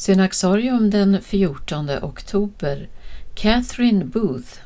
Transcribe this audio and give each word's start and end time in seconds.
Synaxarium 0.00 0.90
den 0.90 1.22
14 1.22 1.90
oktober 2.02 2.88
Catherine 3.34 4.04
Booth 4.04 4.58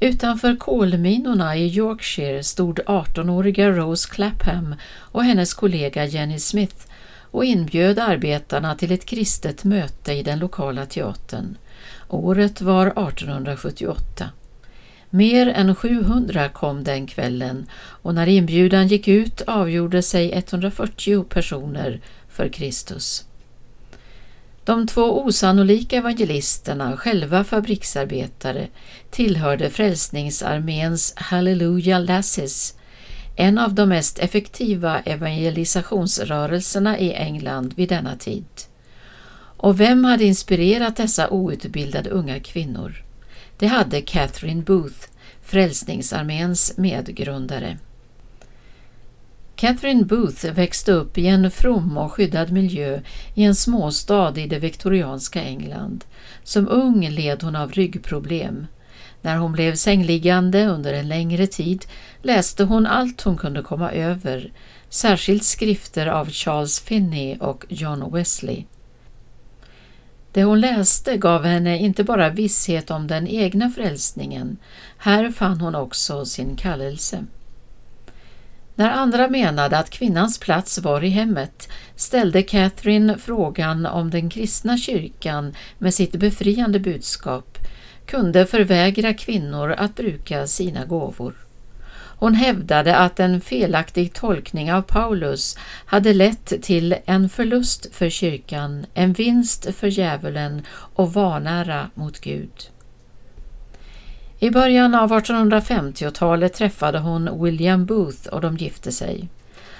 Utanför 0.00 0.56
kolminorna 0.56 1.56
i 1.56 1.66
Yorkshire 1.66 2.42
stod 2.42 2.78
18-åriga 2.78 3.70
Rose 3.70 4.08
Clapham 4.08 4.74
och 4.94 5.24
hennes 5.24 5.54
kollega 5.54 6.04
Jenny 6.04 6.38
Smith 6.38 6.76
och 7.30 7.44
inbjöd 7.44 7.98
arbetarna 7.98 8.74
till 8.74 8.92
ett 8.92 9.06
kristet 9.06 9.64
möte 9.64 10.12
i 10.12 10.22
den 10.22 10.38
lokala 10.38 10.86
teatern. 10.86 11.56
Året 12.08 12.60
var 12.60 12.86
1878. 12.86 14.30
Mer 15.10 15.48
än 15.48 15.74
700 15.74 16.48
kom 16.48 16.84
den 16.84 17.06
kvällen 17.06 17.66
och 17.76 18.14
när 18.14 18.26
inbjudan 18.26 18.88
gick 18.88 19.08
ut 19.08 19.40
avgjorde 19.40 20.02
sig 20.02 20.32
140 20.32 21.24
personer 21.24 22.00
för 22.28 22.48
Kristus. 22.48 23.26
De 24.66 24.86
två 24.86 25.24
osannolika 25.24 25.96
evangelisterna, 25.96 26.96
själva 26.96 27.44
fabriksarbetare, 27.44 28.68
tillhörde 29.10 29.70
Frälsningsarméns 29.70 31.12
Hallelujah 31.16 32.04
Lasses, 32.04 32.74
en 33.36 33.58
av 33.58 33.74
de 33.74 33.88
mest 33.88 34.18
effektiva 34.18 35.00
evangelisationsrörelserna 35.00 36.98
i 36.98 37.12
England 37.12 37.74
vid 37.76 37.88
denna 37.88 38.16
tid. 38.16 38.46
Och 39.56 39.80
vem 39.80 40.04
hade 40.04 40.24
inspirerat 40.24 40.96
dessa 40.96 41.30
outbildade 41.30 42.10
unga 42.10 42.40
kvinnor? 42.40 43.04
Det 43.58 43.66
hade 43.66 44.00
Catherine 44.00 44.62
Booth, 44.62 45.08
Frälsningsarméns 45.42 46.76
medgrundare. 46.76 47.78
Catherine 49.56 50.04
Booth 50.04 50.46
växte 50.46 50.92
upp 50.92 51.18
i 51.18 51.26
en 51.26 51.50
from 51.50 51.98
och 51.98 52.12
skyddad 52.12 52.52
miljö 52.52 53.00
i 53.34 53.44
en 53.44 53.54
småstad 53.54 54.38
i 54.38 54.46
det 54.46 54.58
viktorianska 54.58 55.42
England. 55.42 56.04
Som 56.44 56.68
ung 56.68 57.08
led 57.08 57.42
hon 57.42 57.56
av 57.56 57.72
ryggproblem. 57.72 58.66
När 59.22 59.36
hon 59.36 59.52
blev 59.52 59.74
sängliggande 59.74 60.66
under 60.66 60.92
en 60.92 61.08
längre 61.08 61.46
tid 61.46 61.84
läste 62.22 62.64
hon 62.64 62.86
allt 62.86 63.22
hon 63.22 63.36
kunde 63.36 63.62
komma 63.62 63.92
över, 63.92 64.52
särskilt 64.88 65.44
skrifter 65.44 66.06
av 66.06 66.30
Charles 66.30 66.80
Finney 66.80 67.36
och 67.40 67.64
John 67.68 68.12
Wesley. 68.12 68.64
Det 70.32 70.44
hon 70.44 70.60
läste 70.60 71.16
gav 71.16 71.44
henne 71.44 71.78
inte 71.78 72.04
bara 72.04 72.28
visshet 72.28 72.90
om 72.90 73.06
den 73.06 73.28
egna 73.28 73.70
frälsningen, 73.70 74.56
här 74.98 75.30
fann 75.30 75.60
hon 75.60 75.74
också 75.74 76.24
sin 76.24 76.56
kallelse. 76.56 77.24
När 78.78 78.90
andra 78.90 79.28
menade 79.28 79.78
att 79.78 79.90
kvinnans 79.90 80.38
plats 80.38 80.78
var 80.78 81.04
i 81.04 81.08
hemmet 81.08 81.68
ställde 81.94 82.42
Catherine 82.42 83.18
frågan 83.18 83.86
om 83.86 84.10
den 84.10 84.30
kristna 84.30 84.78
kyrkan 84.78 85.54
med 85.78 85.94
sitt 85.94 86.12
befriande 86.12 86.80
budskap 86.80 87.58
kunde 88.06 88.46
förvägra 88.46 89.14
kvinnor 89.14 89.72
att 89.72 89.94
bruka 89.96 90.46
sina 90.46 90.84
gåvor. 90.84 91.34
Hon 92.18 92.34
hävdade 92.34 92.96
att 92.96 93.20
en 93.20 93.40
felaktig 93.40 94.12
tolkning 94.12 94.72
av 94.72 94.82
Paulus 94.82 95.58
hade 95.86 96.14
lett 96.14 96.62
till 96.62 96.96
en 97.06 97.28
förlust 97.28 97.94
för 97.94 98.10
kyrkan, 98.10 98.86
en 98.94 99.12
vinst 99.12 99.74
för 99.74 99.86
djävulen 99.86 100.62
och 100.94 101.12
vanära 101.12 101.90
mot 101.94 102.20
Gud. 102.20 102.70
I 104.38 104.50
början 104.50 104.94
av 104.94 105.12
1850-talet 105.12 106.54
träffade 106.54 106.98
hon 106.98 107.44
William 107.44 107.86
Booth 107.86 108.28
och 108.28 108.40
de 108.40 108.56
gifte 108.56 108.92
sig. 108.92 109.28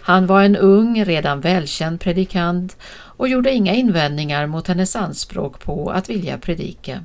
Han 0.00 0.26
var 0.26 0.42
en 0.42 0.56
ung, 0.56 1.04
redan 1.04 1.40
välkänd 1.40 2.00
predikant 2.00 2.76
och 2.90 3.28
gjorde 3.28 3.52
inga 3.52 3.74
invändningar 3.74 4.46
mot 4.46 4.68
hennes 4.68 4.96
anspråk 4.96 5.60
på 5.60 5.90
att 5.90 6.10
vilja 6.10 6.38
predika. 6.38 7.04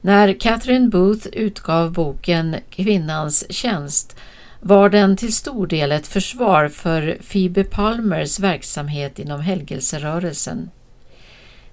När 0.00 0.40
Catherine 0.40 0.88
Booth 0.88 1.26
utgav 1.32 1.92
boken 1.92 2.56
Kvinnans 2.70 3.52
tjänst 3.52 4.16
var 4.60 4.88
den 4.88 5.16
till 5.16 5.34
stor 5.34 5.66
del 5.66 5.92
ett 5.92 6.06
försvar 6.06 6.68
för 6.68 7.18
Phoebe 7.32 7.64
Palmers 7.64 8.40
verksamhet 8.40 9.18
inom 9.18 9.40
helgelserörelsen. 9.40 10.70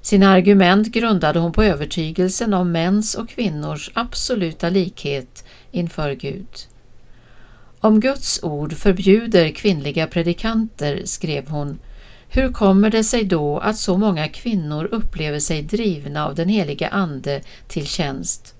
Sina 0.03 0.29
argument 0.29 0.87
grundade 0.87 1.39
hon 1.39 1.51
på 1.51 1.63
övertygelsen 1.63 2.53
om 2.53 2.71
mäns 2.71 3.15
och 3.15 3.29
kvinnors 3.29 3.91
absoluta 3.93 4.69
likhet 4.69 5.45
inför 5.71 6.13
Gud. 6.13 6.47
Om 7.79 7.99
Guds 7.99 8.43
ord 8.43 8.73
förbjuder 8.73 9.49
kvinnliga 9.49 10.07
predikanter, 10.07 11.01
skrev 11.05 11.47
hon, 11.47 11.79
hur 12.29 12.51
kommer 12.51 12.89
det 12.89 13.03
sig 13.03 13.23
då 13.23 13.57
att 13.57 13.77
så 13.77 13.97
många 13.97 14.27
kvinnor 14.27 14.85
upplever 14.91 15.39
sig 15.39 15.61
drivna 15.61 16.25
av 16.25 16.35
den 16.35 16.49
heliga 16.49 16.87
Ande 16.87 17.41
till 17.67 17.87
tjänst? 17.87 18.55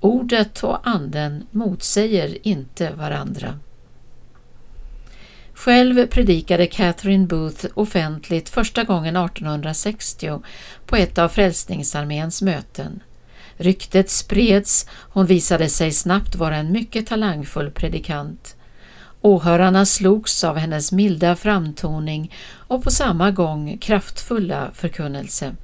Ordet 0.00 0.64
och 0.64 0.88
Anden 0.88 1.46
motsäger 1.50 2.46
inte 2.46 2.90
varandra. 2.90 3.58
Själv 5.58 6.06
predikade 6.06 6.66
Catherine 6.66 7.26
Booth 7.26 7.66
offentligt 7.74 8.48
första 8.48 8.84
gången 8.84 9.16
1860 9.16 10.40
på 10.86 10.96
ett 10.96 11.18
av 11.18 11.28
Frälsningsarméns 11.28 12.42
möten. 12.42 13.02
Ryktet 13.56 14.10
spreds, 14.10 14.86
hon 14.90 15.26
visade 15.26 15.68
sig 15.68 15.92
snabbt 15.92 16.34
vara 16.34 16.56
en 16.56 16.72
mycket 16.72 17.06
talangfull 17.06 17.70
predikant. 17.70 18.56
Åhörarna 19.20 19.86
slogs 19.86 20.44
av 20.44 20.56
hennes 20.56 20.92
milda 20.92 21.36
framtoning 21.36 22.34
och 22.54 22.84
på 22.84 22.90
samma 22.90 23.30
gång 23.30 23.78
kraftfulla 23.78 24.70
förkunnelse. 24.74 25.54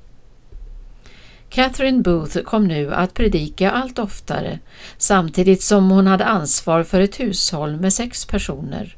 Catherine 1.49 2.03
Booth 2.03 2.38
kom 2.38 2.66
nu 2.66 2.94
att 2.94 3.15
predika 3.15 3.71
allt 3.71 3.99
oftare 3.99 4.59
samtidigt 4.99 5.62
som 5.62 5.91
hon 5.91 6.06
hade 6.06 6.25
ansvar 6.25 6.82
för 6.82 7.00
ett 7.00 7.21
hushåll 7.21 7.76
med 7.76 7.93
sex 7.93 8.26
personer. 8.26 8.97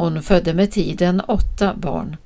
Hon 0.00 0.22
födde 0.22 0.54
med 0.54 0.70
tiden 0.70 1.20
åtta 1.20 1.74
barn. 1.74 2.16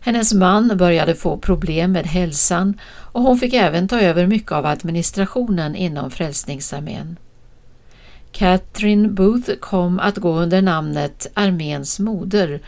Hennes 0.00 0.34
man 0.34 0.76
började 0.76 1.14
få 1.14 1.38
problem 1.38 1.92
med 1.92 2.06
hälsan 2.06 2.80
och 2.84 3.22
hon 3.22 3.38
fick 3.38 3.54
även 3.54 3.88
ta 3.88 4.00
över 4.00 4.26
mycket 4.26 4.52
av 4.52 4.66
administrationen 4.66 5.76
inom 5.76 6.10
Frälsningsarmén. 6.10 7.16
Catherine 8.32 9.08
Booth 9.08 9.52
kom 9.60 9.98
att 9.98 10.16
gå 10.16 10.34
under 10.34 10.62
namnet 10.62 11.26
Arméns 11.34 12.00
moder 12.00 12.60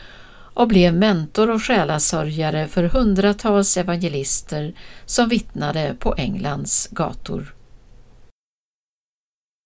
och 0.54 0.68
blev 0.68 0.94
mentor 0.94 1.50
och 1.50 1.62
själasörjare 1.62 2.66
för 2.66 2.84
hundratals 2.84 3.76
evangelister 3.76 4.74
som 5.04 5.28
vittnade 5.28 5.96
på 5.98 6.14
Englands 6.16 6.88
gator. 6.90 7.53